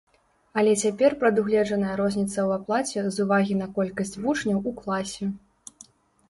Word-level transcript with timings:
Але 0.59 0.71
цяпер 0.83 1.11
прадугледжаная 1.23 1.95
розніца 2.01 2.33
ў 2.47 2.49
аплаце 2.61 2.99
з 3.19 3.27
увагі 3.27 3.59
на 3.61 3.69
колькасць 3.77 4.15
вучняў 4.25 4.57
у 4.73 4.75
класе. 4.81 5.31